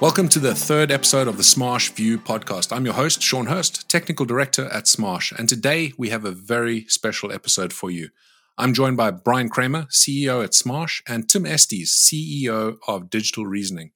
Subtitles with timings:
[0.00, 2.74] Welcome to the third episode of the Smarsh View podcast.
[2.74, 6.86] I'm your host, Shaun Hurst, Technical Director at Smarsh, and today we have a very
[6.86, 8.08] special episode for you.
[8.56, 13.90] I'm joined by Brian Cramer, CEO at Smarsh, and Tim Estes, CEO of Digital Reasoning,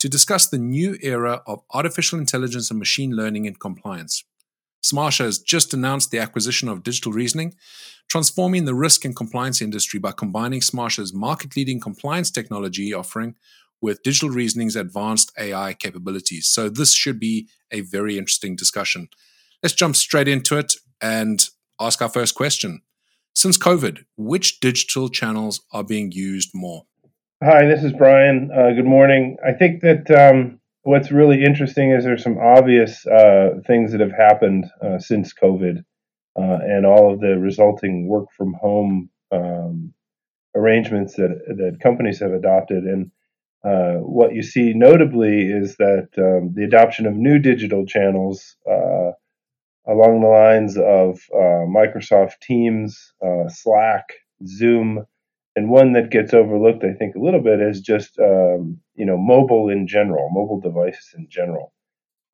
[0.00, 4.24] to discuss the new era of artificial intelligence and machine learning in compliance.
[4.84, 7.54] Smarsh has just announced the acquisition of Digital Reasoning,
[8.06, 13.34] transforming the risk and compliance industry by combining Smarsh's market leading compliance technology offering
[13.80, 16.48] with Digital Reasoning's advanced AI capabilities.
[16.48, 19.08] So, this should be a very interesting discussion.
[19.62, 21.44] Let's jump straight into it and
[21.80, 22.82] ask our first question.
[23.34, 26.84] Since COVID, which digital channels are being used more?
[27.42, 28.50] Hi, this is Brian.
[28.52, 29.36] Uh, good morning.
[29.46, 34.10] I think that um, what's really interesting is there's some obvious uh, things that have
[34.10, 35.84] happened uh, since COVID
[36.36, 39.94] uh, and all of the resulting work from home um,
[40.56, 42.84] arrangements that that companies have adopted.
[42.84, 43.12] And
[43.64, 49.10] uh, what you see notably is that um, the adoption of new digital channels uh,
[49.86, 54.04] along the lines of uh, Microsoft Teams, uh, Slack,
[54.46, 55.06] Zoom,
[55.56, 59.16] and one that gets overlooked, I think, a little bit is just um, you know
[59.16, 61.72] mobile in general, mobile devices in general.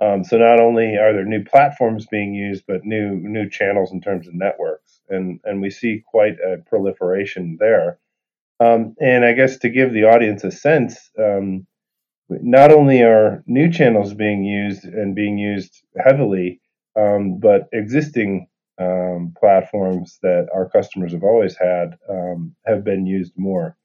[0.01, 4.01] Um, so not only are there new platforms being used, but new new channels in
[4.03, 7.99] terms of networks, and and we see quite a proliferation there.
[8.61, 11.67] Um, and I guess to give the audience a sense, um,
[12.29, 16.61] not only are new channels being used and being used heavily,
[16.97, 18.49] um, but existing
[18.81, 23.77] um, platforms that our customers have always had um, have been used more.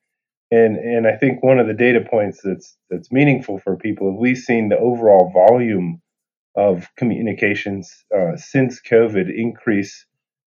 [0.52, 4.38] And and I think one of the data points that's that's meaningful for people, we've
[4.38, 6.02] seen the overall volume
[6.56, 10.06] of communications uh, since COVID increase,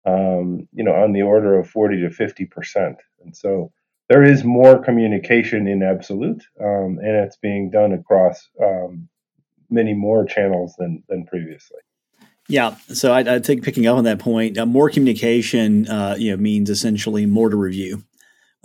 [0.05, 2.97] um, you know, on the order of 40 to 50 percent.
[3.23, 3.71] And so
[4.11, 9.07] there is more communication in absolute, um, and it's being done across um,
[9.69, 11.79] many more channels than than previously.
[12.49, 16.31] Yeah, so I, I think picking up on that point, uh, more communication, uh, you
[16.31, 18.03] know, means essentially more to review,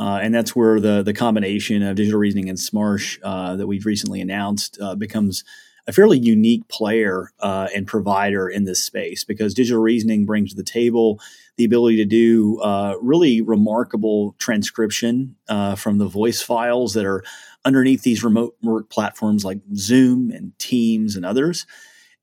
[0.00, 3.86] uh, and that's where the the combination of digital reasoning and Smarsh uh, that we've
[3.86, 5.44] recently announced uh, becomes
[5.86, 10.56] a fairly unique player uh, and provider in this space because digital reasoning brings to
[10.56, 11.20] the table
[11.56, 17.24] the ability to do uh, really remarkable transcription uh, from the voice files that are
[17.64, 21.66] underneath these remote work platforms like Zoom and Teams and others.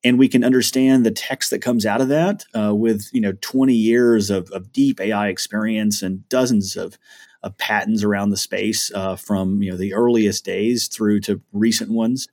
[0.05, 3.33] And we can understand the text that comes out of that uh, with you know
[3.41, 6.97] 20 years of, of, deep AI experience and dozens of,
[7.41, 11.89] of patents around the space uh, from you know the earliest days through to recent
[11.89, 12.27] ones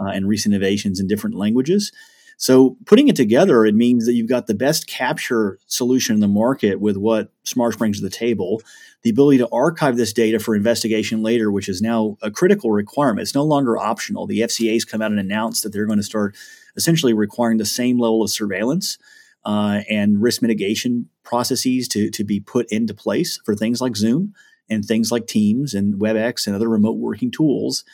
[0.00, 1.92] uh, and recent innovations in different languages.
[2.40, 6.28] So putting it together, it means that you've got the best capture solution in the
[6.28, 8.62] market with what Smarsh brings to the table,
[9.02, 13.20] the ability to archive this data for investigation later, which is now a critical requirement.
[13.20, 14.26] It's no longer optional.
[14.26, 16.34] The FCA's come out and announced that they're going to start
[16.76, 18.96] essentially requiring the same level of surveillance
[19.44, 24.34] uh, and risk mitigation processes to, to be put into place for things like Zoom
[24.70, 27.84] and things like Teams and WebEx and other remote working tools.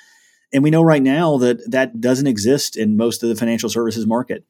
[0.52, 4.06] And we know right now that that doesn't exist in most of the financial services
[4.06, 4.44] market.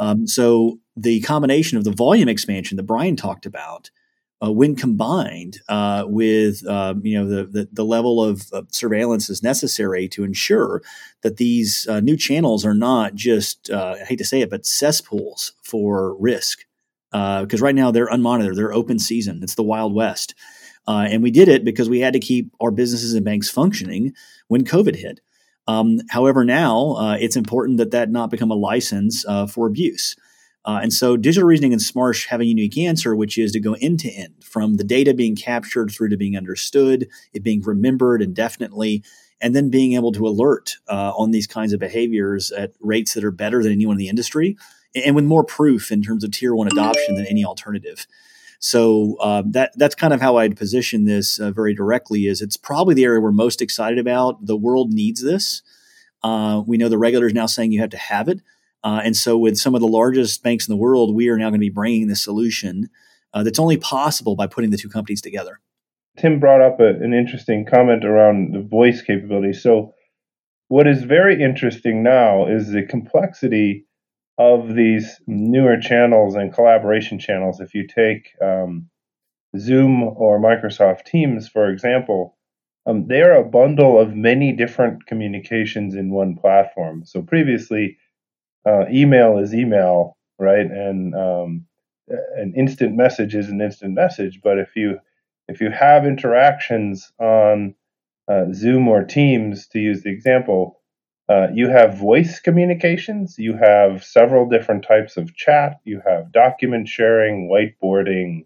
[0.00, 3.90] Um, so the combination of the volume expansion that Brian talked about,
[4.42, 9.28] uh, when combined uh, with uh, you know the, the, the level of, of, surveillance
[9.28, 10.82] is necessary to ensure
[11.22, 14.64] that these uh, new channels are not just uh, I hate to say it, but
[14.66, 16.64] cesspools for risk.
[17.10, 19.40] Because uh, right now they're unmonitored, they're open season.
[19.42, 20.34] It's the Wild West,
[20.86, 24.14] and we did it because we had to keep our businesses and banks functioning
[24.46, 25.20] when COVID hit.
[25.66, 30.16] Um, however, now uh, it's important that that not become a license uh, for abuse.
[30.64, 33.76] Uh, and so digital reasoning and Smarsh have a unique answer, which is to go
[33.80, 38.20] end to end from the data being captured through to being understood, it being remembered
[38.20, 39.02] indefinitely,
[39.40, 43.24] and then being able to alert uh, on these kinds of behaviors at rates that
[43.24, 44.56] are better than anyone in the industry
[44.94, 48.06] and with more proof in terms of tier one adoption than any alternative.
[48.60, 52.26] So uh, that that's kind of how I'd position this uh, very directly.
[52.26, 54.46] Is it's probably the area we're most excited about.
[54.46, 55.62] The world needs this.
[56.22, 58.40] Uh, we know the regulators now saying you have to have it,
[58.84, 61.44] uh, and so with some of the largest banks in the world, we are now
[61.44, 62.90] going to be bringing this solution
[63.32, 65.60] uh, that's only possible by putting the two companies together.
[66.18, 69.54] Tim brought up a, an interesting comment around the voice capability.
[69.54, 69.94] So,
[70.68, 73.86] what is very interesting now is the complexity
[74.40, 78.88] of these newer channels and collaboration channels, if you take um,
[79.58, 82.38] Zoom or Microsoft Teams, for example,
[82.86, 87.04] um, they are a bundle of many different communications in one platform.
[87.04, 87.98] So previously,
[88.66, 91.66] uh, email is email, right, and um,
[92.08, 94.40] an instant message is an instant message.
[94.42, 95.00] But if you
[95.48, 97.74] if you have interactions on
[98.26, 100.79] uh, Zoom or Teams, to use the example,
[101.30, 106.88] uh, you have voice communications, you have several different types of chat, you have document
[106.88, 108.44] sharing, whiteboarding,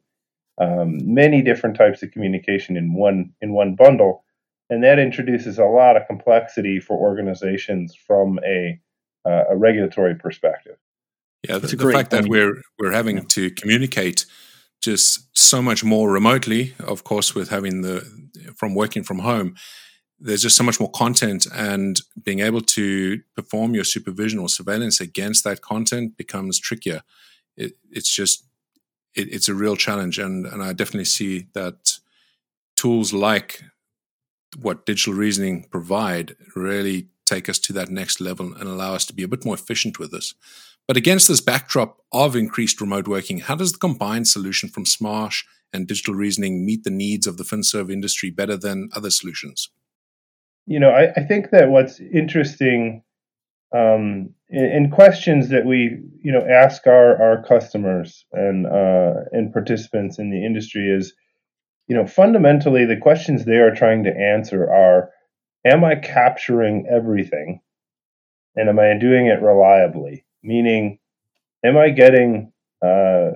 [0.60, 4.22] um, many different types of communication in one in one bundle,
[4.68, 8.78] and that introduces a lot of complexity for organizations from a,
[9.26, 10.76] uh, a regulatory perspective.
[11.48, 12.24] Yeah, the, the fact point.
[12.24, 13.24] that we're we're having yeah.
[13.28, 14.26] to communicate
[14.82, 18.06] just so much more remotely, of course, with having the
[18.56, 19.54] from working from home
[20.24, 24.98] there's just so much more content and being able to perform your supervision or surveillance
[24.98, 27.02] against that content becomes trickier.
[27.58, 28.44] It, it's just
[29.14, 31.98] it, it's a real challenge and and i definitely see that
[32.74, 33.62] tools like
[34.60, 39.14] what digital reasoning provide really take us to that next level and allow us to
[39.14, 40.34] be a bit more efficient with this.
[40.86, 45.44] But against this backdrop of increased remote working how does the combined solution from smarsh
[45.72, 49.70] and digital reasoning meet the needs of the finserve industry better than other solutions
[50.66, 53.02] you know, I, I think that what's interesting
[53.74, 59.52] um, in, in, questions that we, you know, ask our, our customers and uh, and
[59.52, 61.12] participants in the industry is,
[61.88, 65.10] you know, fundamentally the questions they are trying to answer are,
[65.64, 67.60] am I capturing everything,
[68.54, 70.24] and am I doing it reliably?
[70.42, 70.98] Meaning,
[71.64, 73.30] am I getting uh,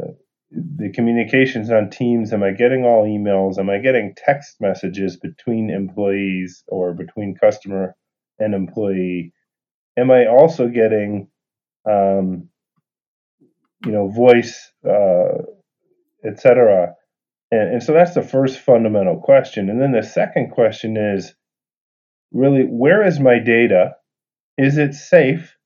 [0.51, 2.33] the communications on Teams?
[2.33, 3.59] Am I getting all emails?
[3.59, 7.95] Am I getting text messages between employees or between customer
[8.39, 9.33] and employee?
[9.97, 11.29] Am I also getting,
[11.89, 12.49] um,
[13.85, 15.43] you know, voice, uh,
[16.25, 16.95] etc.
[17.51, 19.69] And, and so that's the first fundamental question.
[19.69, 21.35] And then the second question is
[22.33, 23.97] really, where is my data?
[24.57, 25.58] Is it safe?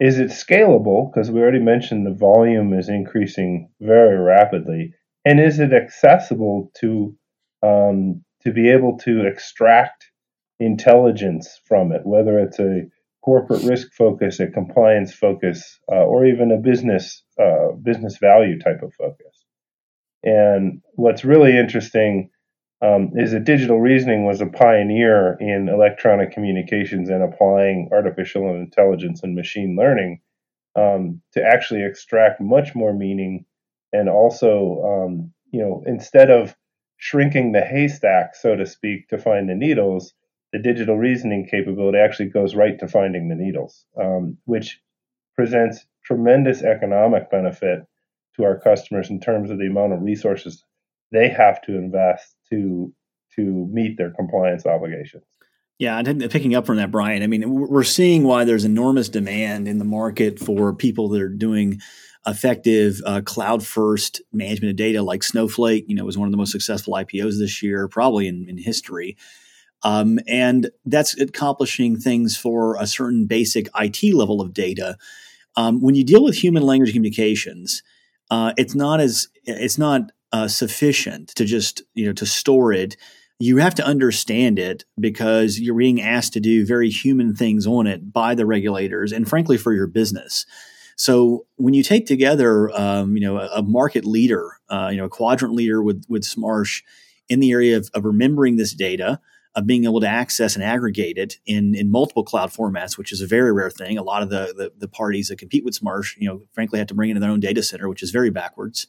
[0.00, 1.12] Is it scalable?
[1.12, 4.94] Because we already mentioned the volume is increasing very rapidly.
[5.26, 7.14] And is it accessible to
[7.62, 10.10] um, to be able to extract
[10.58, 12.84] intelligence from it, whether it's a
[13.22, 18.80] corporate risk focus, a compliance focus, uh, or even a business uh, business value type
[18.82, 19.44] of focus.
[20.22, 22.30] And what's really interesting
[22.82, 29.22] um, is that digital reasoning was a pioneer in electronic communications and applying artificial intelligence
[29.22, 30.20] and machine learning
[30.76, 33.44] um, to actually extract much more meaning
[33.92, 36.56] and also um, you know instead of
[36.96, 40.14] shrinking the haystack so to speak to find the needles
[40.52, 44.80] the digital reasoning capability actually goes right to finding the needles um, which
[45.36, 47.80] presents tremendous economic benefit
[48.36, 50.64] to our customers in terms of the amount of resources
[51.12, 52.92] they have to invest to
[53.36, 55.24] to meet their compliance obligations.
[55.78, 57.22] Yeah, picking up from that, Brian.
[57.22, 61.28] I mean, we're seeing why there's enormous demand in the market for people that are
[61.28, 61.80] doing
[62.26, 65.86] effective uh, cloud first management of data, like Snowflake.
[65.88, 69.16] You know, was one of the most successful IPOs this year, probably in, in history.
[69.82, 74.98] Um, and that's accomplishing things for a certain basic IT level of data.
[75.56, 77.82] Um, when you deal with human language communications,
[78.30, 82.96] uh, it's not as it's not uh, sufficient to just you know to store it.
[83.38, 87.86] You have to understand it because you're being asked to do very human things on
[87.86, 90.44] it by the regulators and frankly for your business.
[90.96, 95.06] So when you take together um, you know a, a market leader uh, you know
[95.06, 96.82] a quadrant leader with with smarsh
[97.28, 99.20] in the area of, of remembering this data
[99.56, 103.20] of being able to access and aggregate it in, in multiple cloud formats, which is
[103.20, 103.98] a very rare thing.
[103.98, 106.88] A lot of the, the, the parties that compete with Smarsh, you know, frankly, have
[106.88, 108.86] to bring in their own data center, which is very backwards.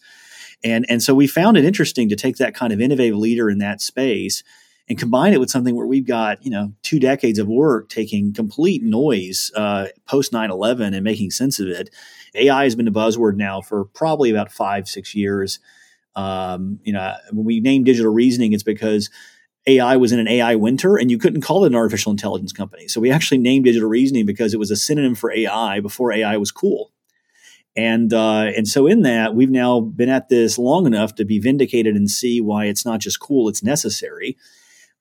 [0.63, 3.58] And, and so we found it interesting to take that kind of innovative leader in
[3.58, 4.44] that space
[4.88, 8.34] and combine it with something where we've got, you know, two decades of work taking
[8.34, 11.89] complete noise uh, post 9 11 and making sense of it.
[12.36, 15.60] AI has been a buzzword now for probably about five, six years.
[16.15, 19.10] Um, you know, when we name digital reasoning, it's because
[19.68, 22.88] AI was in an AI winter and you couldn't call it an artificial intelligence company.
[22.88, 26.38] So we actually named digital reasoning because it was a synonym for AI before AI
[26.38, 26.91] was cool.
[27.75, 31.39] And uh, and so in that, we've now been at this long enough to be
[31.39, 34.38] vindicated and see why it's not just cool; it's necessary.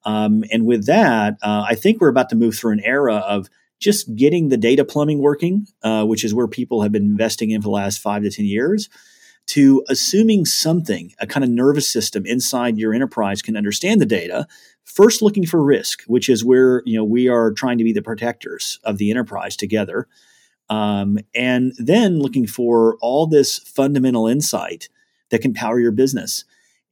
[0.05, 3.49] Um, and with that, uh, I think we're about to move through an era of
[3.81, 7.61] just getting the data plumbing working, uh, which is where people have been investing in
[7.61, 8.89] for the last five to ten years,
[9.47, 14.47] to assuming something, a kind of nervous system inside your enterprise can understand the data.
[14.85, 18.03] First, looking for risk, which is where you know we are trying to be the
[18.03, 20.07] protectors of the enterprise together.
[20.69, 24.89] Um, and then looking for all this fundamental insight
[25.31, 26.45] that can power your business.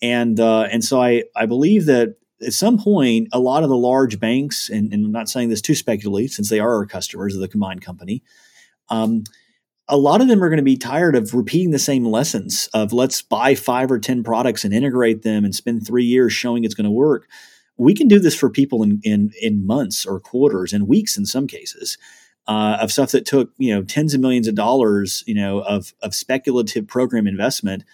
[0.02, 3.76] And uh, and so I I believe that at some point a lot of the
[3.76, 7.34] large banks and, and I'm not saying this too speculatively since they are our customers
[7.34, 8.22] of the combined company.
[8.90, 9.24] Um,
[9.88, 12.92] a lot of them are going to be tired of repeating the same lessons of
[12.92, 16.74] let's buy five or ten products and integrate them and spend three years showing it's
[16.74, 17.26] going to work
[17.78, 21.24] we can do this for people in in, in months or quarters and weeks in
[21.24, 21.96] some cases.
[22.46, 25.94] Uh, of stuff that took you know tens of millions of dollars, you know, of
[26.02, 27.84] of speculative program investment,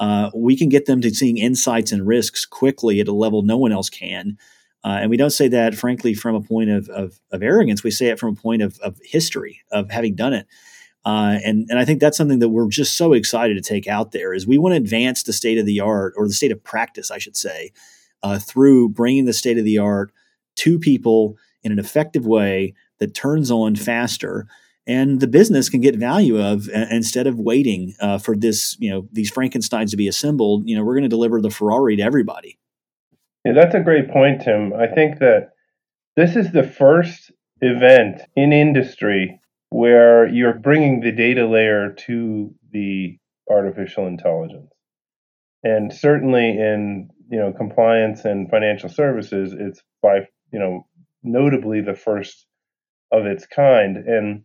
[0.00, 3.56] uh, we can get them to seeing insights and risks quickly at a level no
[3.56, 4.36] one else can.
[4.84, 7.82] Uh, and we don't say that, frankly, from a point of, of, of, arrogance.
[7.82, 10.46] We say it from a point of, of history, of having done it.
[11.04, 14.12] Uh, and, and I think that's something that we're just so excited to take out
[14.12, 16.62] there is we want to advance the state of the art or the state of
[16.62, 17.72] practice, I should say,
[18.22, 20.12] uh, through bringing the state of the art
[20.56, 24.46] to people in an effective way that turns on faster
[24.88, 28.90] and the business can get value of uh, instead of waiting uh, for this you
[28.90, 32.02] know these frankensteins to be assembled you know we're going to deliver the ferrari to
[32.02, 32.58] everybody.
[33.44, 34.72] Yeah that's a great point tim.
[34.72, 35.50] I think that
[36.16, 43.18] this is the first event in industry where you're bringing the data layer to the
[43.50, 44.72] artificial intelligence.
[45.62, 50.86] And certainly in you know compliance and financial services it's by you know
[51.22, 52.46] notably the first
[53.12, 53.96] of its kind.
[53.96, 54.44] And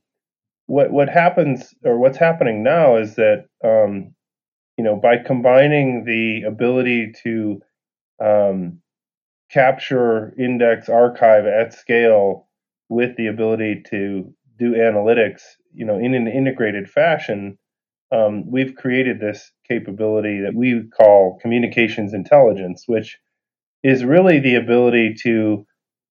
[0.66, 4.14] what what happens or what's happening now is that um,
[4.78, 7.62] you know by combining the ability to
[8.24, 8.80] um,
[9.52, 12.48] capture, index, archive at scale
[12.90, 14.34] with the ability to
[14.64, 15.42] do analytics,
[15.74, 17.58] you know, in an integrated fashion,
[18.12, 23.18] um, we've created this capability that we call communications intelligence, which
[23.84, 25.66] is really the ability to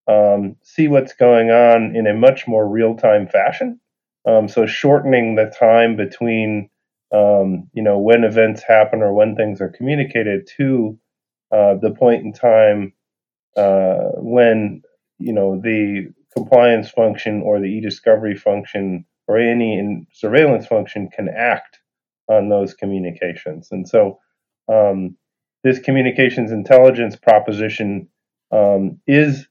[0.09, 3.81] um, see what's going on in a much more real time fashion.
[4.27, 6.69] Um, so shortening the time between
[7.13, 10.99] um, you know when events happen or when things are communicated to
[11.53, 12.93] uh, the point in time
[13.57, 14.83] uh, when
[15.19, 21.79] you know the compliance function or the e-discovery function or any surveillance function can act
[22.29, 23.69] on those communications.
[23.71, 24.19] And so
[24.69, 25.17] um,
[25.65, 28.09] this communications intelligence proposition
[28.51, 29.47] um, is,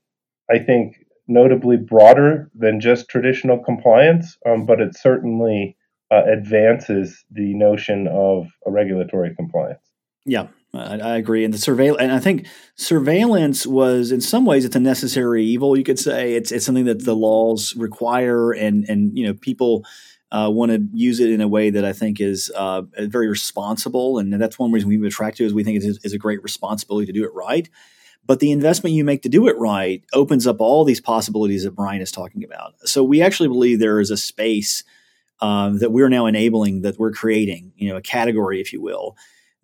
[0.49, 0.97] I think,
[1.27, 5.77] notably broader than just traditional compliance, um, but it certainly
[6.11, 9.79] uh, advances the notion of a regulatory compliance.
[10.25, 11.43] Yeah, I, I agree.
[11.43, 15.77] And the surveil and I think surveillance was, in some ways, it's a necessary evil.
[15.77, 19.85] You could say it's it's something that the laws require, and and you know people.
[20.33, 24.17] Uh, want to use it in a way that I think is uh, very responsible,
[24.17, 27.05] and that's one reason we've attracted is we think it is, is a great responsibility
[27.07, 27.69] to do it right.
[28.25, 31.71] But the investment you make to do it right opens up all these possibilities that
[31.75, 32.75] Brian is talking about.
[32.85, 34.85] So we actually believe there is a space
[35.41, 39.17] um, that we're now enabling, that we're creating, you know, a category, if you will,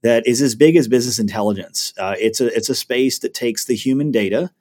[0.04, 1.94] that is as big as business intelligence.
[1.98, 4.52] Uh, it's a it's a space that takes the human data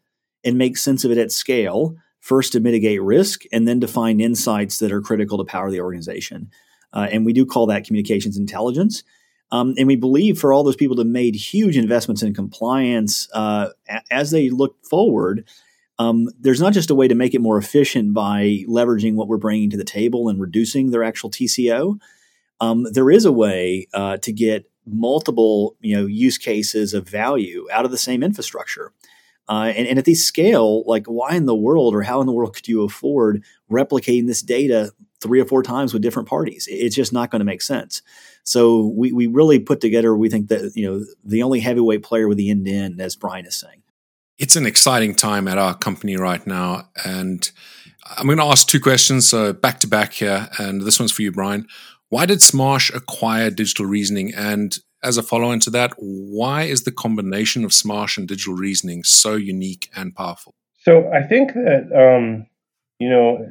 [0.44, 1.96] and makes sense of it at scale.
[2.20, 5.80] First to mitigate risk, and then to find insights that are critical to power the
[5.80, 6.50] organization.
[6.92, 9.04] Uh, and we do call that communications intelligence.
[9.52, 13.68] Um, and we believe for all those people that made huge investments in compliance, uh,
[14.10, 15.44] as they look forward,
[15.98, 19.36] um, there's not just a way to make it more efficient by leveraging what we're
[19.36, 21.98] bringing to the table and reducing their actual TCO.
[22.60, 27.66] Um, there is a way uh, to get multiple, you know, use cases of value
[27.72, 28.92] out of the same infrastructure.
[29.48, 32.32] Uh, and, and, at this scale, like why in the world or how in the
[32.32, 36.66] world could you afford replicating this data three or four times with different parties?
[36.68, 38.02] It's just not going to make sense.
[38.42, 42.26] So we, we really put together, we think that, you know, the only heavyweight player
[42.26, 43.82] with the end to end, as Brian is saying.
[44.36, 46.88] It's an exciting time at our company right now.
[47.04, 47.48] And
[48.16, 50.48] I'm going to ask two questions, so back to back here.
[50.58, 51.66] And this one's for you, Brian.
[52.08, 54.32] Why did Smarsh acquire Digital Reasoning?
[54.34, 58.54] And as a follow on to that, why is the combination of Smarsh and Digital
[58.54, 60.54] Reasoning so unique and powerful?
[60.82, 62.46] So I think that, um,
[62.98, 63.44] you know,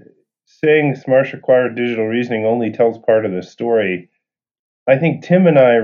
[0.46, 4.10] saying Smarsh acquired Digital Reasoning only tells part of the story
[4.88, 5.80] I think Tim and I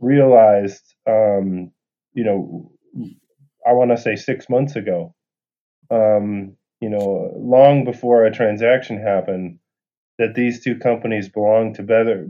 [0.00, 1.70] realized, um,
[2.12, 2.72] you know,
[3.66, 5.14] I want to say six months ago,
[5.90, 9.58] um, you know, long before a transaction happened,
[10.20, 12.28] that these two companies belong together,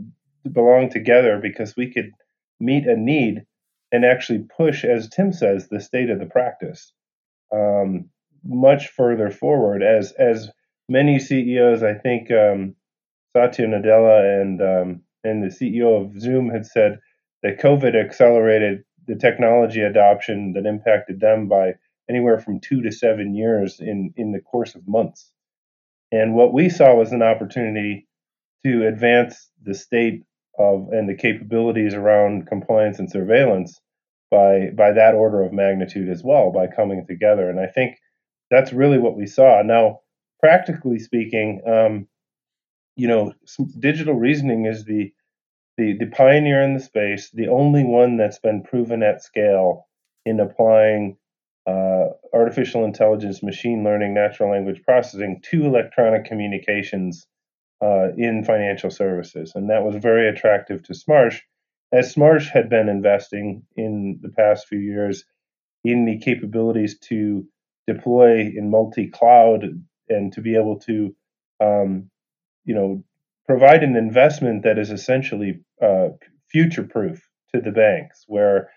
[0.49, 2.09] belong together because we could
[2.57, 3.43] meet a need
[3.91, 6.93] and actually push, as Tim says, the state of the practice
[7.53, 8.09] um,
[8.45, 9.83] much further forward.
[9.83, 10.49] As as
[10.87, 12.75] many CEOs, I think um,
[13.33, 16.97] Satya Nadella and um, and the CEO of Zoom had said
[17.43, 21.73] that COVID accelerated the technology adoption that impacted them by
[22.09, 25.33] anywhere from two to seven years in, in the course of months.
[26.11, 28.07] And what we saw was an opportunity
[28.65, 30.23] to advance the state
[30.59, 33.79] of and the capabilities around compliance and surveillance
[34.29, 37.49] by by that order of magnitude as well by coming together.
[37.49, 37.97] And I think
[38.49, 39.61] that's really what we saw.
[39.63, 40.01] Now,
[40.39, 42.07] practically speaking, um,
[42.95, 43.33] you know,
[43.79, 45.13] digital reasoning is the,
[45.77, 49.87] the the pioneer in the space, the only one that's been proven at scale
[50.25, 51.17] in applying
[51.67, 57.25] uh, artificial intelligence, machine learning, natural language processing to electronic communications
[57.81, 59.53] uh, in financial services.
[59.55, 61.39] And that was very attractive to Smarsh,
[61.91, 65.25] as Smarsh had been investing in the past few years
[65.83, 67.45] in the capabilities to
[67.87, 69.65] deploy in multi cloud
[70.09, 71.15] and to be able to,
[71.59, 72.09] um,
[72.63, 73.03] you know,
[73.47, 76.09] provide an investment that is essentially uh,
[76.47, 78.69] future proof to the banks, where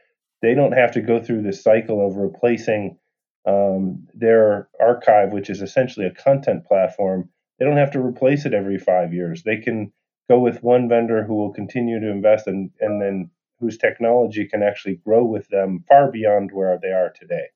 [0.43, 2.99] they don't have to go through this cycle of replacing
[3.47, 7.29] um, their archive, which is essentially a content platform.
[7.59, 9.43] They don't have to replace it every five years.
[9.43, 9.93] They can
[10.29, 14.63] go with one vendor who will continue to invest and and then whose technology can
[14.63, 17.47] actually grow with them far beyond where they are today.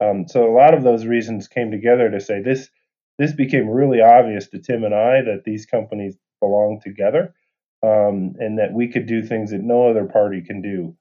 [0.00, 2.70] Um, so a lot of those reasons came together to say this
[3.18, 7.34] this became really obvious to Tim and I that these companies belong together
[7.82, 10.96] um, and that we could do things that no other party can do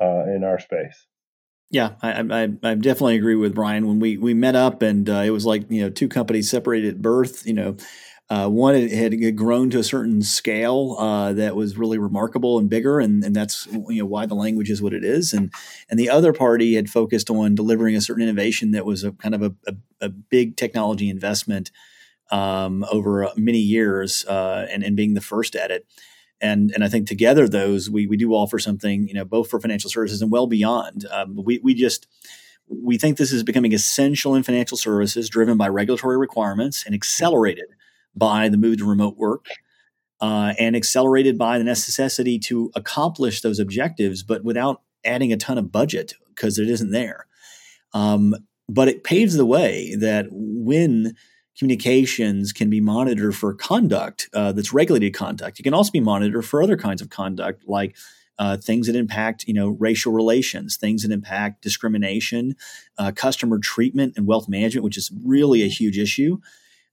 [0.00, 1.06] uh, in our space.
[1.70, 3.86] Yeah, I, I, I, definitely agree with Brian.
[3.86, 6.96] When we, we met up and uh, it was like, you know, two companies separated
[6.96, 7.76] at birth, you know,
[8.30, 12.70] uh, one had, had grown to a certain scale uh, that was really remarkable and
[12.70, 15.32] bigger, and, and that's you know why the language is what it is.
[15.32, 15.52] And
[15.90, 19.34] and the other party had focused on delivering a certain innovation that was a kind
[19.34, 21.72] of a, a, a big technology investment
[22.30, 25.84] um, over many years, uh, and and being the first at it.
[26.40, 29.60] And and I think together those we we do offer something you know both for
[29.60, 31.06] financial services and well beyond.
[31.10, 32.06] Um, we we just
[32.66, 37.66] we think this is becoming essential in financial services, driven by regulatory requirements and accelerated
[38.14, 39.46] by the move to remote work
[40.20, 45.58] uh, and accelerated by the necessity to accomplish those objectives, but without adding a ton
[45.58, 47.26] of budget because it isn't there.
[47.92, 48.34] Um,
[48.68, 51.14] but it paves the way that when
[51.58, 56.44] communications can be monitored for conduct uh, that's regulated conduct, it can also be monitored
[56.44, 57.96] for other kinds of conduct like
[58.38, 62.56] uh, things that impact you know racial relations, things that impact discrimination,
[62.98, 66.38] uh, customer treatment, and wealth management, which is really a huge issue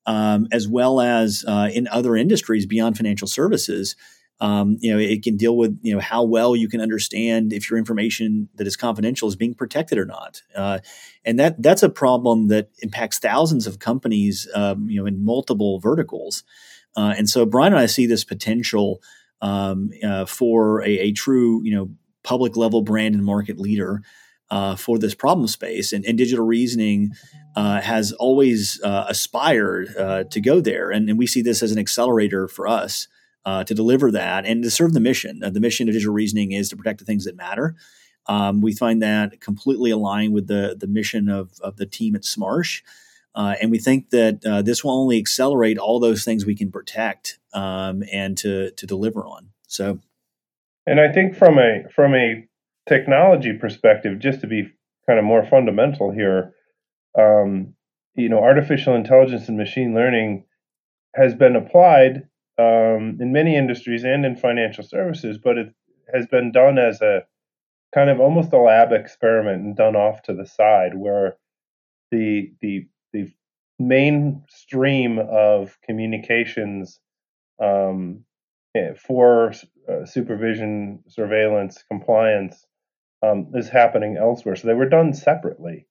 [0.07, 3.95] um, as well as uh, in other industries beyond financial services.
[4.39, 7.69] Um, you know, it can deal with you know how well you can understand if
[7.69, 10.79] your information that is confidential is being protected or not, uh,
[11.25, 15.79] and that that's a problem that impacts thousands of companies, um, you know, in multiple
[15.79, 16.43] verticals.
[16.95, 19.01] Uh, and so, Brian and I see this potential
[19.41, 21.89] um, uh, for a, a, true, you know,
[22.23, 24.01] public level brand and market leader
[24.49, 25.93] uh, for this problem space.
[25.93, 27.11] And, and digital reasoning
[27.55, 30.89] uh, has always uh, aspired to go there.
[30.89, 33.07] And, and, we see this as an accelerator for us
[33.47, 35.41] uh, to deliver that and to serve the mission.
[35.41, 37.75] Uh, the mission of digital reasoning is to protect the things that matter.
[38.25, 42.23] Um, we find that completely aligned with the, the mission of, of the team at
[42.23, 42.81] Smarsh.
[43.33, 48.03] and we think that this will only accelerate all those things we can protect um,
[48.11, 49.51] and to, to deliver on.
[49.67, 49.99] So,
[50.85, 52.47] and I think from a from a
[52.87, 54.73] technology perspective, just to be
[55.05, 56.53] kind of more fundamental here,
[57.17, 57.75] um,
[58.15, 60.43] you know, artificial intelligence and machine learning
[61.15, 65.73] has been applied um, in many industries and in financial services, but it
[66.13, 67.25] has been done as a
[67.93, 71.37] kind of almost a lab experiment and done off to the side, where
[72.11, 73.31] the the the
[73.79, 76.99] main stream of communications
[77.61, 78.23] um,
[78.75, 79.53] eh, for
[79.89, 82.65] uh, supervision, surveillance, compliance
[83.23, 84.55] um, is happening elsewhere.
[84.55, 85.87] So they were done separately.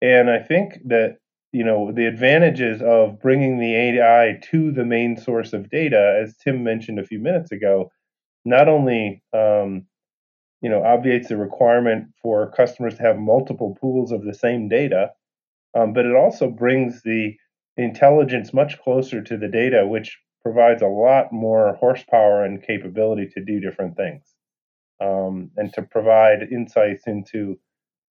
[0.00, 1.18] And I think that
[1.52, 6.36] you know the advantages of bringing the AI to the main source of data, as
[6.36, 7.90] Tim mentioned a few minutes ago,
[8.44, 9.86] not only um,
[10.60, 15.10] you know obviates the requirement for customers to have multiple pools of the same data,
[15.74, 17.34] um, but it also brings the
[17.76, 23.44] intelligence much closer to the data, which provides a lot more horsepower and capability to
[23.44, 24.22] do different things
[25.00, 27.58] um, and to provide insights into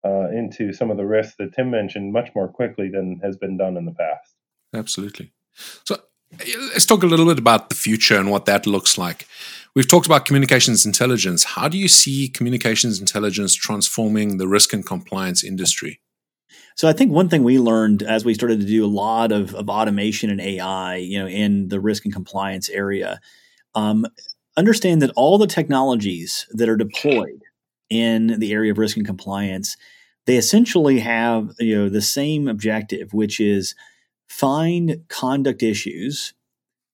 [0.08, 3.58] uh, into some of the risks that Tim mentioned much more quickly than has been
[3.58, 4.36] done in the past.
[4.74, 5.32] Absolutely.
[5.86, 5.98] So
[6.74, 9.28] let's talk a little bit about the future and what that looks like.
[9.76, 11.43] We've talked about communications intelligence.
[11.43, 16.00] How do you see communications intelligence transforming the risk and compliance industry?
[16.76, 19.56] So I think one thing we learned as we started to do a lot of,
[19.56, 23.20] of automation and AI, you know, in the risk and compliance area,
[23.76, 24.06] um,
[24.56, 27.41] understand that all the technologies that are deployed
[27.89, 29.78] in the area of risk and compliance
[30.28, 33.74] they essentially have you know the same objective which is
[34.28, 36.34] find conduct issues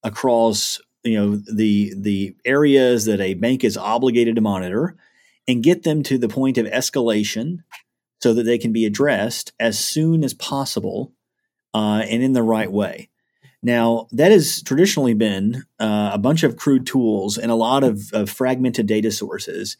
[0.03, 4.95] across you know the the areas that a bank is obligated to monitor
[5.47, 7.57] and get them to the point of escalation
[8.21, 11.11] so that they can be addressed as soon as possible
[11.73, 13.09] uh, and in the right way.
[13.61, 18.13] Now, that has traditionally been uh, a bunch of crude tools and a lot of,
[18.13, 19.75] of fragmented data sources,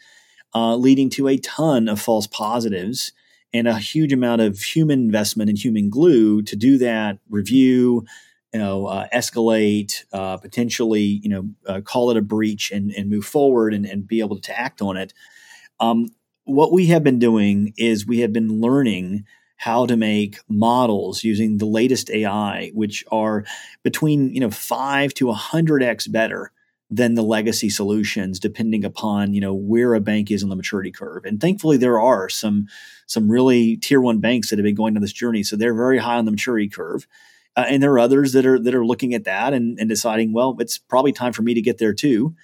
[0.53, 3.13] uh, leading to a ton of false positives
[3.53, 8.05] and a huge amount of human investment and human glue to do that review
[8.53, 13.09] you know uh, escalate uh, potentially you know uh, call it a breach and, and
[13.09, 15.13] move forward and, and be able to act on it.
[15.79, 16.09] Um,
[16.45, 19.25] what we have been doing is we have been learning
[19.57, 23.45] how to make models using the latest ai which are
[23.81, 26.51] between you know 5 to 100x better
[26.89, 30.91] than the legacy solutions depending upon you know where a bank is on the maturity
[30.91, 31.25] curve.
[31.25, 32.67] And thankfully there are some
[33.07, 35.97] some really tier one banks that have been going on this journey so they're very
[35.97, 37.07] high on the maturity curve.
[37.55, 40.33] Uh, and there are others that are that are looking at that and, and deciding
[40.33, 42.35] well it's probably time for me to get there too.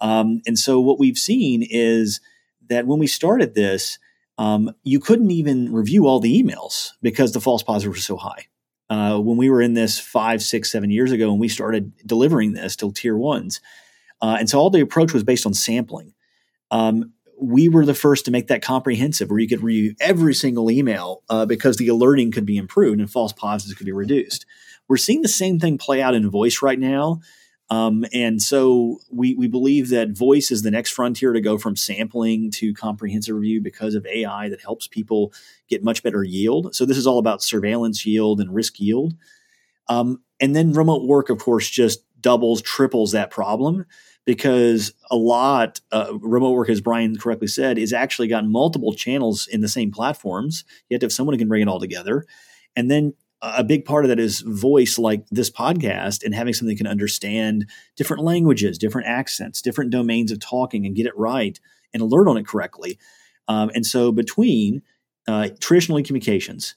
[0.00, 2.20] Um, and so what we've seen is
[2.68, 3.98] that when we started this
[4.36, 8.46] um, you couldn't even review all the emails because the false positives were so high
[8.90, 12.52] uh, when we were in this five six seven years ago and we started delivering
[12.52, 13.60] this to tier ones
[14.20, 16.12] uh, and so all the approach was based on sampling.
[16.70, 20.70] Um, we were the first to make that comprehensive, where you could review every single
[20.70, 24.44] email uh, because the alerting could be improved and false positives could be reduced.
[24.88, 27.20] We're seeing the same thing play out in voice right now.
[27.70, 31.76] Um, and so we, we believe that voice is the next frontier to go from
[31.76, 35.32] sampling to comprehensive review because of AI that helps people
[35.68, 36.74] get much better yield.
[36.74, 39.14] So this is all about surveillance yield and risk yield.
[39.88, 43.84] Um, and then remote work, of course, just doubles, triples that problem
[44.24, 49.46] because a lot uh, remote work, as Brian correctly said, is actually got multiple channels
[49.46, 50.64] in the same platforms.
[50.88, 52.26] You have to have someone who can bring it all together,
[52.76, 56.74] and then a big part of that is voice, like this podcast, and having something
[56.74, 61.58] that can understand different languages, different accents, different domains of talking, and get it right
[61.92, 62.98] and alert on it correctly.
[63.46, 64.82] Um, and so, between
[65.26, 66.74] uh, traditional communications,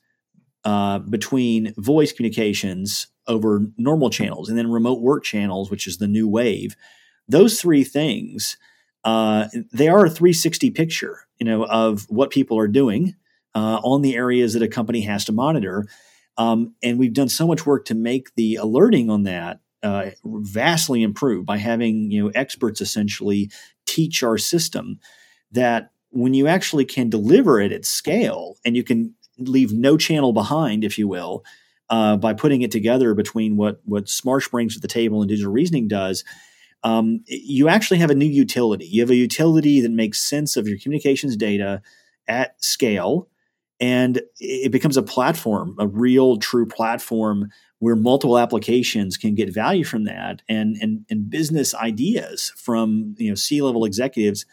[0.64, 6.08] uh, between voice communications over normal channels, and then remote work channels, which is the
[6.08, 6.76] new wave
[7.32, 8.58] those three things
[9.04, 13.16] uh, they are a 360 picture you know of what people are doing
[13.56, 15.88] uh, on the areas that a company has to monitor
[16.38, 21.02] um, and we've done so much work to make the alerting on that uh, vastly
[21.02, 23.50] improved by having you know experts essentially
[23.86, 25.00] teach our system
[25.52, 30.34] that when you actually can deliver it at scale and you can leave no channel
[30.34, 31.44] behind if you will
[31.90, 35.52] uh, by putting it together between what what Smarsh brings to the table and digital
[35.52, 36.24] reasoning does
[36.84, 38.86] um, you actually have a new utility.
[38.86, 41.82] You have a utility that makes sense of your communications data
[42.28, 43.28] at scale,
[43.82, 49.84] and it becomes a platform, a real, true platform where multiple applications can get value
[49.84, 54.46] from that, and and and business ideas from you know C level executives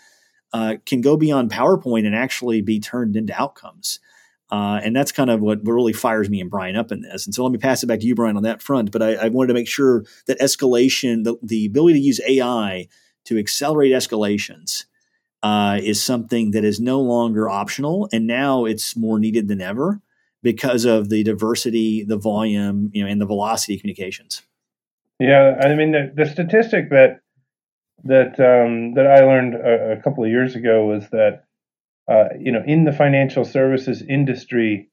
[0.55, 4.01] uh, can go beyond PowerPoint and actually be turned into outcomes.
[4.51, 7.27] Uh, and that's kind of what really fires me and Brian up in this.
[7.27, 8.91] And so let me pass it back to you, Brian, on that front.
[8.91, 12.89] But I, I wanted to make sure that escalation, the, the ability to use AI
[13.27, 14.87] to accelerate escalations,
[15.43, 20.01] uh, is something that is no longer optional, and now it's more needed than ever
[20.43, 24.43] because of the diversity, the volume, you know, and the velocity of communications.
[25.19, 27.21] Yeah, I mean the, the statistic that
[28.05, 31.45] that um, that I learned a, a couple of years ago was that
[32.09, 34.89] uh, you know, in the financial services industry,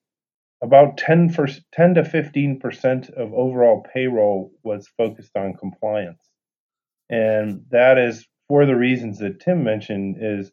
[0.61, 6.21] about 10, for, 10 to 15 percent of overall payroll was focused on compliance,
[7.09, 10.17] and that is for the reasons that Tim mentioned.
[10.19, 10.51] Is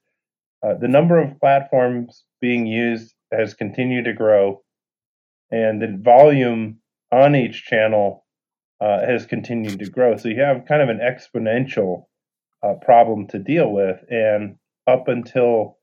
[0.62, 4.62] uh, the number of platforms being used has continued to grow,
[5.50, 6.78] and the volume
[7.10, 8.24] on each channel
[8.80, 10.16] uh, has continued to grow.
[10.16, 12.06] So you have kind of an exponential
[12.62, 15.78] uh, problem to deal with, and up until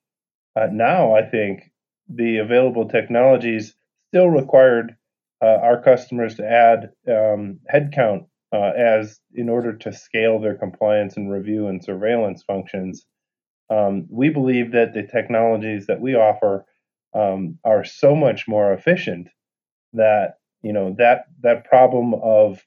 [0.56, 1.72] uh, now, I think
[2.08, 3.76] the available technologies
[4.10, 4.95] still required
[5.41, 11.18] uh, our customers to add um, headcount uh, as in order to scale their compliance
[11.18, 13.06] and review and surveillance functions.
[13.70, 16.66] Um, we believe that the technologies that we offer
[17.14, 19.30] um, are so much more efficient
[19.94, 22.64] that you know that that problem of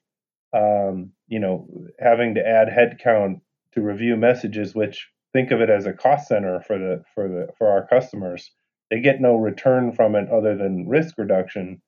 [0.53, 1.67] um, you know
[1.99, 3.41] having to add headcount
[3.73, 7.47] to review messages, which think of it as a cost center for the for the
[7.57, 8.51] for our customers.
[8.89, 11.81] They get no return from it other than risk reduction.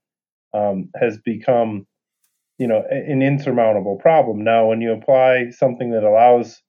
[0.54, 1.86] Um, has become,
[2.58, 4.44] you know, an insurmountable problem.
[4.44, 6.62] Now, when you apply something that allows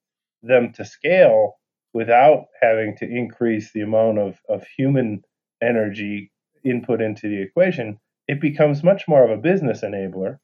[0.42, 1.54] them to scale
[1.94, 5.22] without having to increase the amount of, of human
[5.62, 6.30] energy
[6.64, 10.38] input into the equation, it becomes much more of a business enabler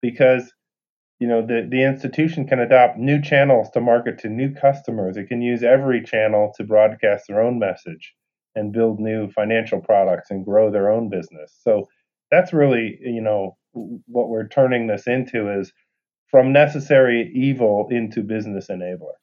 [0.00, 0.52] because
[1.18, 5.28] you know the, the institution can adopt new channels to market to new customers it
[5.28, 8.14] can use every channel to broadcast their own message
[8.54, 11.86] and build new financial products and grow their own business so
[12.30, 13.56] that's really you know
[14.06, 15.72] what we're turning this into is
[16.30, 19.14] from necessary evil into business enabler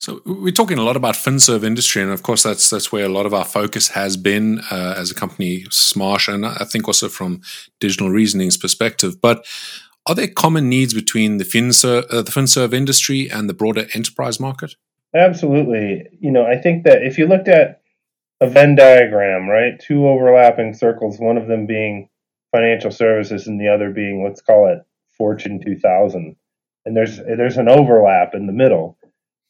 [0.00, 3.08] So we're talking a lot about FinServe industry, and of course that's that's where a
[3.08, 7.08] lot of our focus has been uh, as a company, Smarsh, and I think also
[7.08, 7.40] from
[7.78, 9.20] digital reasoning's perspective.
[9.20, 9.46] But
[10.06, 14.40] are there common needs between the FinServe, uh, the FinServ industry and the broader enterprise
[14.40, 14.74] market?
[15.14, 16.08] Absolutely.
[16.20, 17.82] You know, I think that if you looked at
[18.40, 22.08] a Venn diagram, right, two overlapping circles, one of them being
[22.52, 24.78] financial services and the other being let's call it
[25.16, 26.36] Fortune 2000,
[26.84, 28.98] and there's there's an overlap in the middle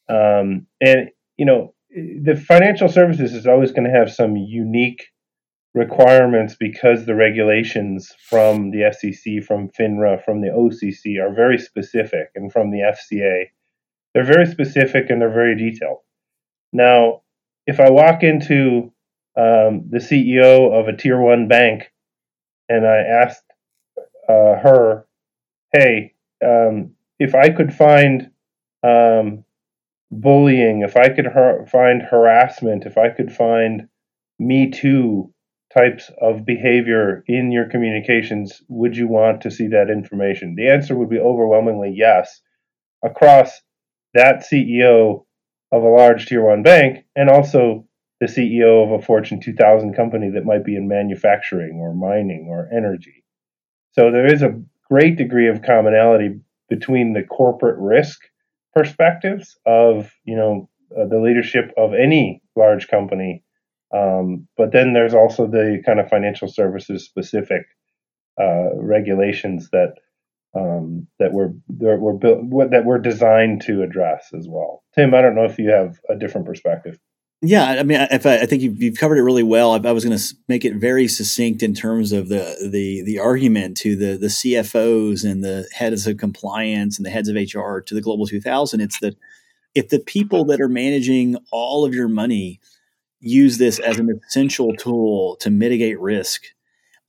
[0.09, 5.05] um, and you know, the financial services is always going to have some unique
[5.73, 12.29] requirements because the regulations from the SEC, from FINRA, from the OCC are very specific,
[12.35, 13.45] and from the FCA,
[14.13, 15.99] they're very specific and they're very detailed.
[16.71, 17.21] Now,
[17.65, 18.91] if I walk into
[19.35, 21.91] um, the CEO of a tier one bank
[22.69, 23.43] and I asked
[24.27, 25.05] uh, her,
[25.73, 28.31] "Hey, um, if I could find
[28.83, 29.45] um,
[30.11, 33.87] bullying, if I could har- find harassment, if I could find
[34.39, 35.33] Me Too
[35.73, 40.55] types of behavior in your communications, would you want to see that information?
[40.55, 42.41] The answer would be overwhelmingly yes
[43.03, 43.61] across
[44.13, 45.25] that CEO
[45.71, 47.87] of a large tier one bank and also
[48.23, 52.69] the CEO of a Fortune 2000 company that might be in manufacturing or mining or
[52.71, 53.23] energy.
[53.91, 58.19] So there is a great degree of commonality between the corporate risk
[58.73, 63.43] perspectives of you know uh, the leadership of any large company
[63.93, 67.61] um, but then there's also the kind of financial services specific
[68.41, 69.93] uh, regulations that
[70.55, 74.83] um, that were that were built that were designed to address as well.
[74.95, 76.97] Tim, I don't know if you have a different perspective.
[77.45, 79.73] Yeah, I mean, if I, I think you've, you've, covered it really well.
[79.73, 83.19] I, I was going to make it very succinct in terms of the the the
[83.19, 87.79] argument to the the CFOs and the heads of compliance and the heads of HR
[87.79, 88.79] to the Global 2000.
[88.79, 89.17] It's that
[89.75, 92.61] if the people that are managing all of your money
[93.19, 96.43] use this as an essential tool to mitigate risk,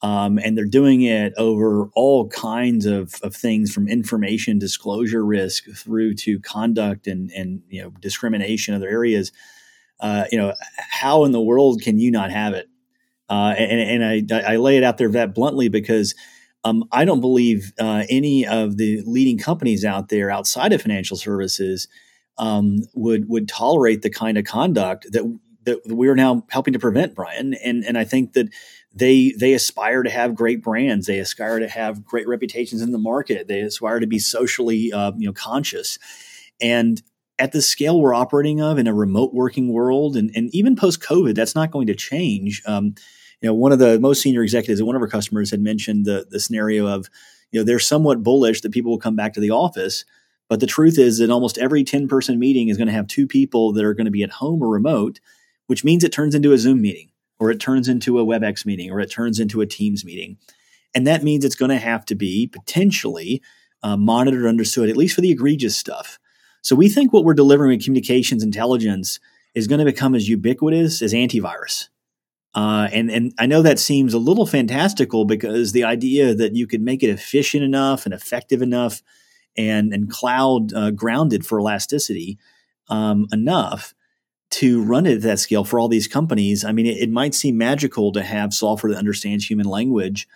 [0.02, 5.66] um, and they're doing it over all kinds of, of things from information disclosure risk
[5.76, 9.30] through to conduct and and you know discrimination other areas
[10.00, 12.68] uh, you know, how in the world can you not have it?
[13.28, 16.14] Uh, and, and I, I, lay it out there that bluntly because
[16.62, 21.16] um, I don't believe uh, any of the leading companies out there outside of financial
[21.16, 21.88] services
[22.36, 25.24] um, would would tolerate the kind of conduct that
[25.64, 27.54] that we're now helping to prevent, Brian.
[27.54, 28.48] And and I think that
[28.92, 32.98] they they aspire to have great brands, they aspire to have great reputations in the
[32.98, 35.98] market, they aspire to be socially uh, you know conscious,
[36.60, 37.02] and
[37.38, 41.00] at the scale we're operating of in a remote working world and, and even post
[41.02, 42.62] COVID, that's not going to change.
[42.66, 42.94] Um,
[43.40, 46.06] you know, one of the most senior executives at one of our customers had mentioned
[46.06, 47.10] the, the scenario of,
[47.50, 50.04] you know, they're somewhat bullish that people will come back to the office.
[50.48, 53.26] But the truth is that almost every 10 person meeting is going to have two
[53.26, 55.20] people that are going to be at home or remote,
[55.66, 58.90] which means it turns into a Zoom meeting or it turns into a WebEx meeting
[58.90, 60.38] or it turns into a Teams meeting.
[60.94, 63.42] And that means it's going to have to be potentially
[63.82, 66.18] uh, monitored, understood, at least for the egregious stuff.
[66.64, 69.20] So we think what we're delivering with communications intelligence
[69.54, 71.88] is going to become as ubiquitous as antivirus.
[72.54, 76.66] Uh, and and I know that seems a little fantastical because the idea that you
[76.66, 79.02] could make it efficient enough and effective enough
[79.56, 82.38] and and cloud uh, grounded for elasticity
[82.88, 83.94] um, enough
[84.50, 86.64] to run it at that scale for all these companies.
[86.64, 90.28] I mean, it, it might seem magical to have software that understands human language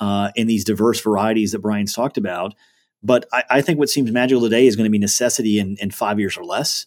[0.00, 2.54] uh, in these diverse varieties that Brian's talked about.
[3.02, 5.90] But I, I, think what seems magical today is going to be necessity in, in
[5.90, 6.86] five years or less.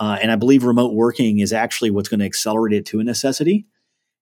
[0.00, 3.04] Uh, and I believe remote working is actually what's going to accelerate it to a
[3.04, 3.66] necessity.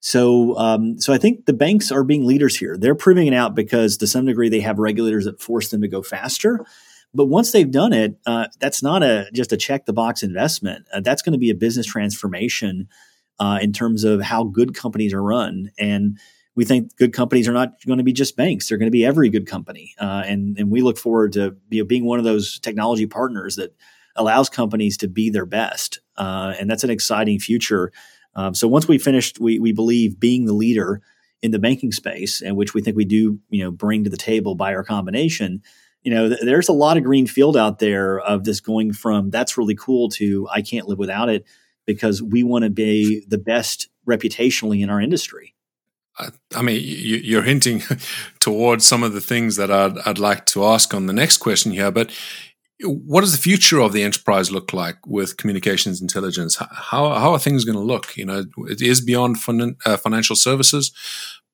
[0.00, 2.76] So, um, so I think the banks are being leaders here.
[2.76, 5.88] They're proving it out because, to some degree, they have regulators that force them to
[5.88, 6.64] go faster.
[7.14, 10.86] But once they've done it, uh, that's not a just a check the box investment.
[10.92, 12.88] Uh, that's going to be a business transformation
[13.40, 15.70] uh, in terms of how good companies are run.
[15.78, 16.18] And
[16.56, 19.04] we think good companies are not going to be just banks; they're going to be
[19.04, 22.24] every good company, uh, and and we look forward to you know, being one of
[22.24, 23.76] those technology partners that
[24.16, 27.92] allows companies to be their best, uh, and that's an exciting future.
[28.34, 31.02] Um, so once we finished, we we believe being the leader
[31.42, 34.16] in the banking space, and which we think we do, you know, bring to the
[34.16, 35.62] table by our combination.
[36.02, 39.30] You know, th- there's a lot of green field out there of this going from
[39.30, 41.44] that's really cool to I can't live without it
[41.84, 45.55] because we want to be the best reputationally in our industry.
[46.54, 47.82] I mean, you're hinting
[48.40, 51.72] towards some of the things that I'd, I'd like to ask on the next question
[51.72, 51.90] here.
[51.90, 52.10] But
[52.82, 56.56] what does the future of the enterprise look like with communications intelligence?
[56.56, 58.16] How, how are things going to look?
[58.16, 60.92] You know, it is beyond fin- uh, financial services,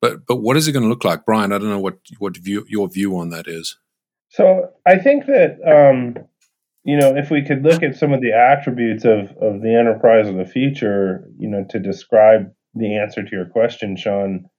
[0.01, 1.53] but but what is it going to look like, Brian?
[1.53, 3.77] I don't know what what view, your view on that is.
[4.29, 6.25] So I think that um,
[6.83, 10.27] you know, if we could look at some of the attributes of, of the enterprise
[10.27, 14.49] of the future, you know, to describe the answer to your question, Shaun,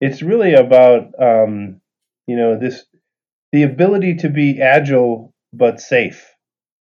[0.00, 1.80] it's really about, um,
[2.26, 2.84] you know, this
[3.52, 6.34] the ability to be agile but safe,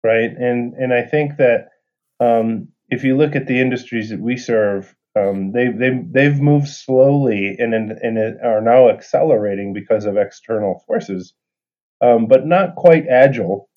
[0.05, 0.31] right?
[0.31, 1.69] And and I think that
[2.21, 6.69] um, if you look at the industries that we serve, um, they they they've moved
[6.69, 11.35] slowly and and are now accelerating because of external forces,
[12.01, 13.69] um, but not quite agile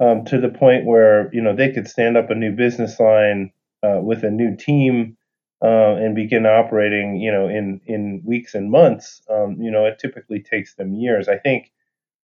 [0.00, 3.52] um, to the point where you know they could stand up a new business line
[3.84, 5.16] uh, with a new team
[5.62, 7.16] uh, and begin operating.
[7.16, 9.22] You know, in in weeks and months.
[9.30, 11.28] Um, you know, it typically takes them years.
[11.28, 11.70] I think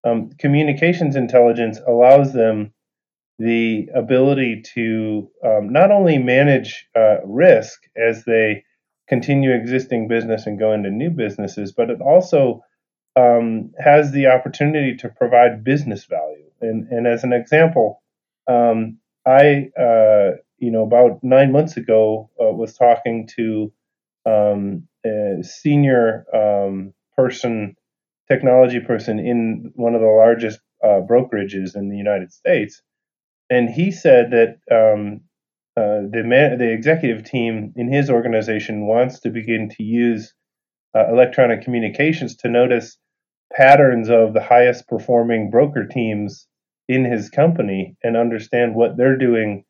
[0.03, 2.73] um, communications intelligence allows them
[3.37, 8.63] the ability to um, not only manage uh, risk as they
[9.09, 12.61] continue existing business and go into new businesses, but it also
[13.15, 16.49] um, has the opportunity to provide business value.
[16.61, 18.01] And, and as an example,
[18.47, 23.71] um, I, uh, you know, about nine months ago uh, was talking to
[24.25, 27.75] um, a senior um, person,
[28.29, 32.81] technology person in one of the largest uh, brokerages in the United States.
[33.49, 35.21] And he said that um,
[35.77, 40.33] uh, the man, the executive team in his organization wants to begin to use
[40.95, 42.97] uh, electronic communications to notice
[43.53, 46.47] patterns of the highest performing broker teams
[46.87, 49.64] in his company and understand what they're doing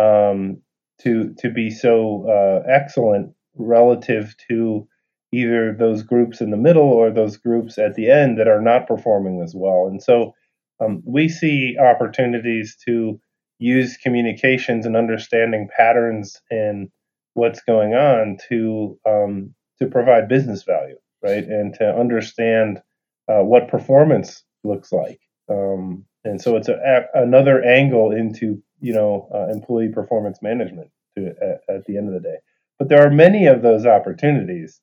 [0.00, 0.60] um,
[1.02, 4.86] to to be so uh, excellent relative to
[5.32, 8.88] either those groups in the middle or those groups at the end that are not
[8.88, 9.86] performing as well.
[9.86, 10.34] And so
[10.80, 13.20] um, we see opportunities to
[13.58, 16.88] use communications and understanding patterns and
[17.34, 22.80] what's going on to um, to provide business value, right, and to understand
[23.28, 25.20] uh, what performance looks like.
[25.48, 26.74] Um, and so it's a,
[27.14, 32.08] a, another angle into you know uh, employee performance management to, at, at, the end
[32.08, 32.36] of the day.
[32.78, 34.80] But there are many of those opportunities.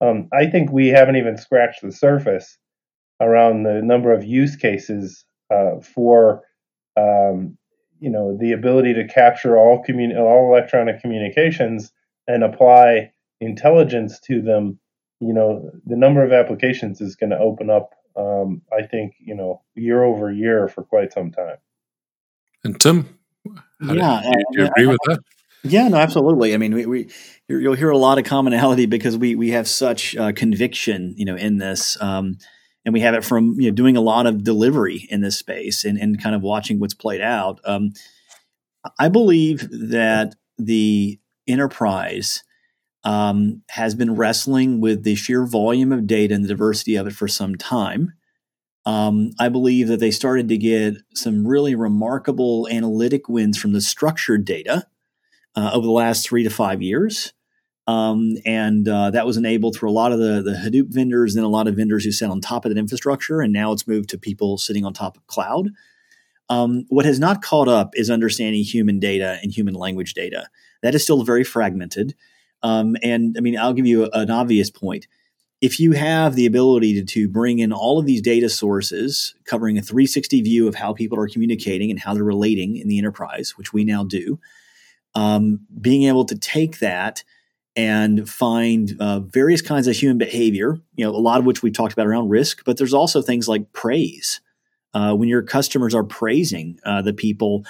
[0.00, 2.58] Um, I think we haven't even scratched the surface
[3.20, 6.42] around the number of use cases uh, for
[6.96, 7.56] um,
[8.00, 11.92] you know the ability to capture all commun- all electronic communications
[12.28, 14.78] and apply intelligence to them
[15.20, 19.34] you know the number of applications is going to open up um, i think you
[19.34, 21.56] know year over year for quite some time
[22.62, 23.18] and tim
[23.80, 25.18] yeah do, you, do you agree I, with that
[25.66, 26.52] yeah, no, absolutely.
[26.52, 27.08] I mean, we, we
[27.48, 31.36] you'll hear a lot of commonality because we we have such uh, conviction, you know,
[31.36, 32.00] in this.
[32.02, 32.36] Um,
[32.84, 35.84] and we have it from you know doing a lot of delivery in this space
[35.84, 37.60] and, and kind of watching what's played out.
[37.64, 37.92] Um,
[38.98, 42.44] I believe that the enterprise
[43.02, 47.14] um, has been wrestling with the sheer volume of data and the diversity of it
[47.14, 48.12] for some time.
[48.86, 53.80] Um, I believe that they started to get some really remarkable analytic wins from the
[53.80, 54.86] structured data
[55.56, 57.32] uh, over the last three to five years.
[57.86, 61.44] Um, and uh, that was enabled through a lot of the, the Hadoop vendors and
[61.44, 63.40] a lot of vendors who sit on top of that infrastructure.
[63.40, 65.68] And now it's moved to people sitting on top of cloud.
[66.48, 70.48] Um, what has not caught up is understanding human data and human language data.
[70.82, 72.14] That is still very fragmented.
[72.62, 75.06] Um, and I mean, I'll give you an obvious point.
[75.64, 79.78] If you have the ability to, to bring in all of these data sources, covering
[79.78, 83.56] a 360 view of how people are communicating and how they're relating in the enterprise,
[83.56, 84.38] which we now do,
[85.14, 87.24] um, being able to take that
[87.74, 91.70] and find uh, various kinds of human behavior, you know, a lot of which we
[91.70, 94.42] talked about around risk, but there's also things like praise.
[94.92, 97.64] Uh, when your customers are praising uh, the people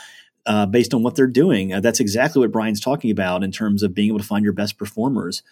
[0.47, 3.85] uh, based on what they're doing, uh, that's exactly what Brian's talking about in terms
[3.85, 5.45] of being able to find your best performers.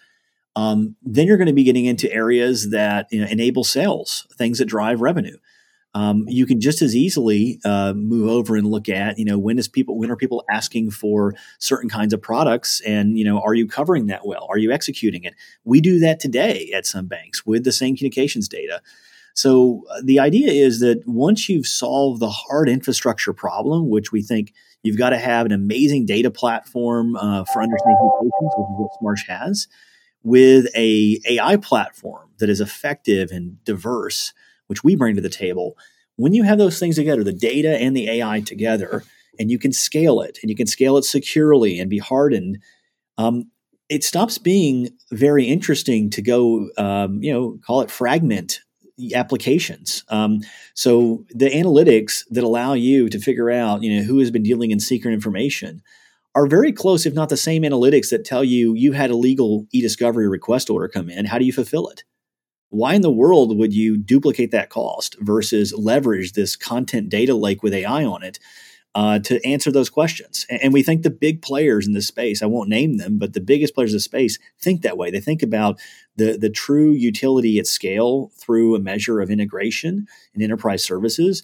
[0.55, 4.59] Um, then you're going to be getting into areas that you know, enable sales, things
[4.59, 5.37] that drive revenue.
[5.95, 9.59] Um, you can just as easily uh, move over and look at you know when
[9.59, 13.53] is people when are people asking for certain kinds of products and you know are
[13.53, 14.47] you covering that well?
[14.49, 15.35] Are you executing it?
[15.63, 18.81] We do that today at some banks with the same communications data.
[19.35, 24.23] So uh, the idea is that once you've solved the hard infrastructure problem which we
[24.23, 28.77] think you've got to have an amazing data platform uh, for understanding communications which is
[28.77, 29.67] what smarsh has
[30.23, 34.33] with a ai platform that is effective and diverse
[34.67, 35.77] which we bring to the table,
[36.15, 39.03] when you have those things together, the data and the AI together,
[39.39, 42.59] and you can scale it and you can scale it securely and be hardened,
[43.17, 43.49] um,
[43.89, 48.61] it stops being very interesting to go, um, you know, call it fragment
[49.13, 50.03] applications.
[50.09, 50.41] Um,
[50.75, 54.71] so the analytics that allow you to figure out, you know, who has been dealing
[54.71, 55.81] in secret information
[56.35, 59.67] are very close, if not the same analytics that tell you you had a legal
[59.71, 61.25] e-discovery request order come in.
[61.25, 62.03] How do you fulfill it?
[62.73, 67.61] why in the world would you duplicate that cost versus leverage this content data lake
[67.61, 68.39] with AI on it?
[68.95, 70.45] uh, to answer those questions.
[70.49, 73.33] And, and, we think the big players in this space, I won't name them, but
[73.33, 75.09] the biggest players in the space think that way.
[75.09, 75.79] They think about
[76.15, 81.41] the, the true utility at scale through a measure of integration and enterprise services.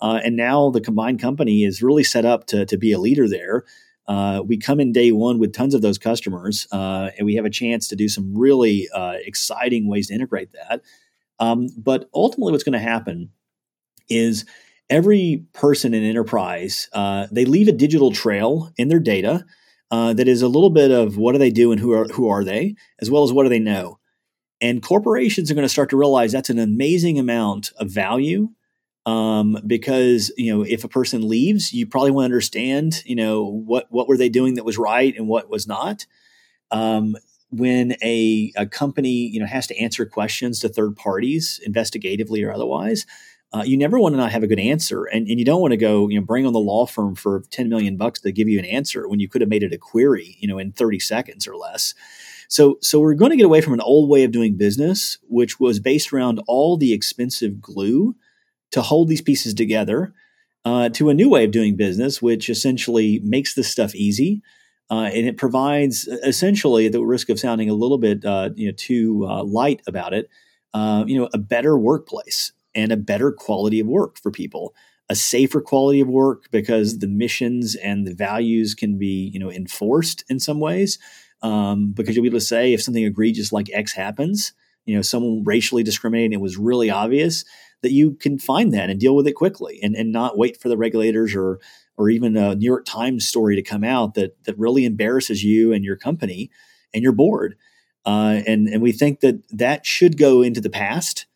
[0.00, 3.28] Uh, and now the combined company is really set up to, to be a leader
[3.28, 3.64] there.
[4.08, 7.44] Uh, we come in day one with tons of those customers, uh, and we have
[7.44, 10.82] a chance to do some really uh, exciting ways to integrate that.
[11.38, 13.30] Um, but ultimately, what's going to happen
[14.08, 14.44] is
[14.90, 19.44] every person in enterprise uh, they leave a digital trail in their data
[19.90, 22.28] uh, that is a little bit of what do they do and who are who
[22.28, 23.98] are they, as well as what do they know.
[24.60, 28.50] And corporations are going to start to realize that's an amazing amount of value
[29.04, 33.44] um, because you know if a person leaves, you probably want to understand you know
[33.44, 36.06] what what were they doing that was right and what was not.
[36.70, 37.16] Um,
[37.50, 42.52] when a, a company you know has to answer questions to third parties investigatively or
[42.52, 43.04] otherwise,
[43.52, 45.72] uh, you never want to not have a good answer, and, and you don't want
[45.72, 48.48] to go you know bring on the law firm for ten million bucks to give
[48.48, 51.00] you an answer when you could have made it a query you know in thirty
[51.00, 51.94] seconds or less.
[52.48, 55.58] So so we're going to get away from an old way of doing business, which
[55.58, 58.14] was based around all the expensive glue
[58.72, 60.12] to hold these pieces together
[60.64, 64.42] uh, to a new way of doing business, which essentially makes this stuff easy.
[64.90, 68.66] Uh, and it provides essentially, at the risk of sounding a little bit uh, you
[68.66, 70.28] know, too uh, light about it,
[70.74, 74.74] uh, you know, a better workplace and a better quality of work for people,
[75.08, 79.50] a safer quality of work because the missions and the values can be you know
[79.50, 80.98] enforced in some ways.
[81.42, 84.52] Um, because you'll be able to say if something egregious like X happens,
[84.84, 87.44] you know, someone racially discriminating, it was really obvious
[87.82, 90.68] that you can find that and deal with it quickly and, and not wait for
[90.68, 91.60] the regulators or
[91.96, 95.72] or even a New York Times story to come out that that really embarrasses you
[95.72, 96.50] and your company
[96.94, 97.56] and your board.
[98.04, 101.26] Uh, and and we think that that should go into the past.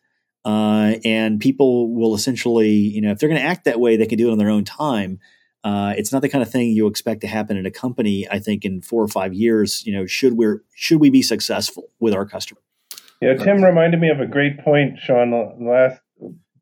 [0.45, 4.05] Uh, and people will essentially, you know, if they're going to act that way, they
[4.05, 5.19] can do it on their own time.
[5.63, 8.25] Uh, it's not the kind of thing you expect to happen in a company.
[8.31, 11.89] I think in four or five years, you know, should we should we be successful
[11.99, 12.61] with our customer?
[13.21, 15.31] Yeah, Tim reminded me of a great point, Shaun.
[15.59, 15.99] Last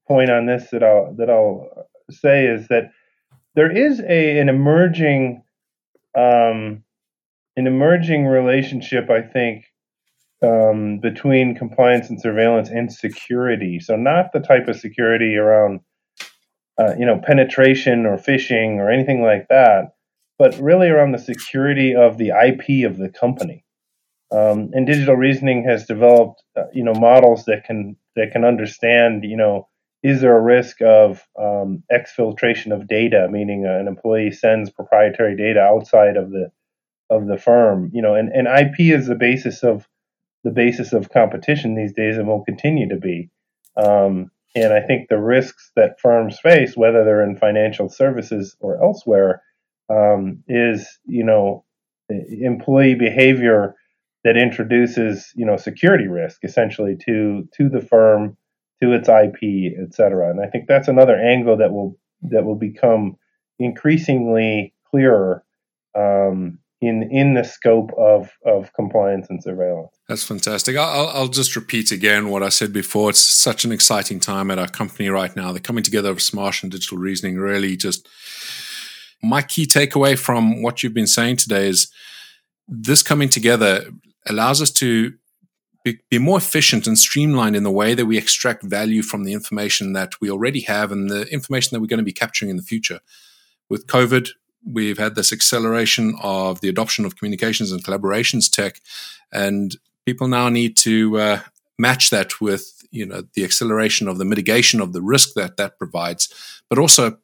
[0.07, 2.91] point on this that I'll that I'll say is that
[3.55, 5.43] there is a an emerging
[6.15, 6.83] um,
[7.57, 9.65] an emerging relationship, I think,
[10.41, 13.79] um, between compliance and surveillance and security.
[13.79, 15.81] So not the type of security around
[16.77, 19.93] uh, you know penetration or phishing or anything like that,
[20.37, 23.63] but really around the security of the IP of the company.
[24.31, 29.23] Um, and digital reasoning has developed uh, you know models that can that can understand
[29.23, 29.67] you know
[30.05, 35.59] is there a risk of um, exfiltration of data, meaning an employee sends proprietary data
[35.59, 36.51] outside of the
[37.09, 37.89] of the firm?
[37.91, 39.87] You know, and, and IP is the basis of
[40.43, 43.31] the basis of competition these days, and will continue to be.
[43.77, 48.79] Um, and I think the risks that firms face, whether they're in financial services or
[48.83, 49.41] elsewhere,
[49.89, 51.65] um, is you know
[52.09, 53.73] employee behavior
[54.23, 58.37] that introduces you know security risk essentially to to the firm
[58.81, 60.29] to its IP, et cetera.
[60.29, 63.17] And I think that's another angle that will that will become
[63.59, 65.43] increasingly clearer
[65.95, 69.91] um, in in the scope of of compliance and surveillance.
[70.07, 70.75] That's fantastic.
[70.75, 73.09] I'll, I'll just repeat again what I said before.
[73.09, 75.51] It's such an exciting time at our company right now.
[75.51, 78.07] The coming together of Smarsh and digital reasoning really just.
[79.23, 81.91] My key takeaway from what you've been saying today is
[82.67, 83.85] this coming together
[84.27, 85.13] allows us to
[85.85, 89.33] be, be more efficient and streamlined in the way that we extract value from the
[89.33, 92.57] information that we already have and the information that we're going to be capturing in
[92.57, 92.99] the future.
[93.69, 94.29] With COVID,
[94.65, 98.81] we've had this acceleration of the adoption of communications and collaborations tech,
[99.31, 99.77] and
[100.07, 101.39] people now need to uh,
[101.77, 105.77] match that with you know the acceleration of the mitigation of the risk that that
[105.77, 106.33] provides,
[106.67, 107.17] but also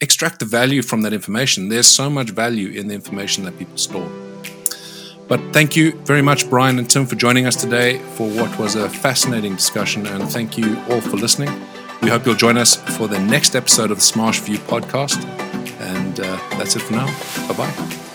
[0.00, 1.70] extract the value from that information.
[1.70, 4.35] There's so much value in the information that people store.
[5.28, 8.76] But thank you very much, Brian and Tim, for joining us today for what was
[8.76, 10.06] a fascinating discussion.
[10.06, 11.50] And thank you all for listening.
[12.00, 15.24] We hope you'll join us for the next episode of the Smarsh View podcast.
[15.80, 17.06] And uh, that's it for now.
[17.48, 18.05] Bye bye.